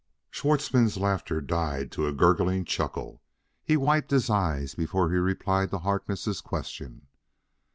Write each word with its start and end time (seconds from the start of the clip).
Schwartzmann's 0.31 0.97
laughter 0.97 1.41
died 1.41 1.91
to 1.91 2.07
a 2.07 2.11
gurgling 2.11 2.65
chuckle. 2.65 3.21
He 3.63 3.77
wiped 3.77 4.09
his 4.09 4.31
eyes 4.31 4.73
before 4.73 5.11
he 5.11 5.17
replied 5.17 5.69
to 5.69 5.77
Harkness' 5.77 6.41
question. 6.41 7.05